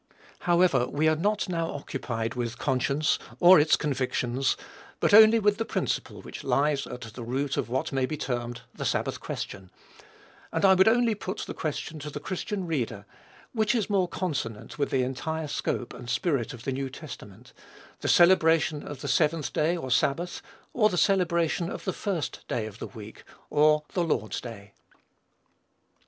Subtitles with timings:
[0.49, 4.57] However, we are not now occupied with conscience or its convictions,
[4.99, 8.61] but only with the principle which lies at the root of what may be termed
[8.73, 9.69] the sabbath question;
[10.51, 13.05] and I would only put the question to the Christian reader,
[13.53, 17.53] which is more consonant with the entire scope and spirit of the New Testament,
[17.99, 20.41] the celebration of the seventh day or sabbath,
[20.73, 24.73] or the celebration of the first day of the week or the Lord's day?